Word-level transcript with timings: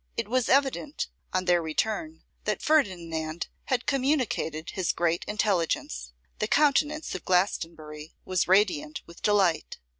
It 0.17 0.27
was 0.27 0.49
evident, 0.49 1.09
on 1.31 1.45
their 1.45 1.61
return, 1.61 2.23
that 2.45 2.63
Ferdinand 2.63 3.49
had 3.65 3.85
communicated 3.85 4.71
his 4.71 4.93
great 4.93 5.23
intelligence. 5.27 6.11
The 6.39 6.47
countenance 6.47 7.13
of 7.13 7.23
Glastonbury 7.23 8.15
was 8.25 8.47
radiant 8.47 9.03
with 9.05 9.21
delight. 9.21 9.77